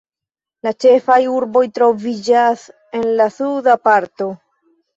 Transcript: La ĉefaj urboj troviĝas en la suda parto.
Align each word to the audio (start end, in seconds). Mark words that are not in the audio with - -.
La 0.67 0.71
ĉefaj 0.85 1.17
urboj 1.33 1.63
troviĝas 1.75 2.65
en 3.01 3.07
la 3.21 3.31
suda 3.39 3.79
parto. 3.87 4.33